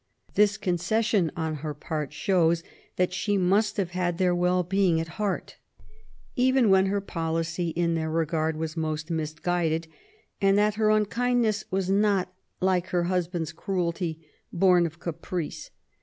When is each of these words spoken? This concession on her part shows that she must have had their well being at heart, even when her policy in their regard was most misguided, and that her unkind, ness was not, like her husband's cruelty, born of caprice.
This 0.33 0.57
concession 0.57 1.31
on 1.37 1.57
her 1.57 1.75
part 1.75 2.11
shows 2.11 2.63
that 2.95 3.13
she 3.13 3.37
must 3.37 3.77
have 3.77 3.91
had 3.91 4.17
their 4.17 4.33
well 4.33 4.63
being 4.63 4.99
at 4.99 5.09
heart, 5.21 5.57
even 6.35 6.71
when 6.71 6.87
her 6.87 6.99
policy 7.01 7.67
in 7.69 7.93
their 7.93 8.09
regard 8.09 8.57
was 8.57 8.75
most 8.75 9.11
misguided, 9.11 9.87
and 10.41 10.57
that 10.57 10.73
her 10.73 10.89
unkind, 10.89 11.43
ness 11.43 11.65
was 11.69 11.87
not, 11.91 12.33
like 12.59 12.87
her 12.87 13.03
husband's 13.03 13.51
cruelty, 13.53 14.19
born 14.51 14.87
of 14.87 14.99
caprice. 14.99 15.69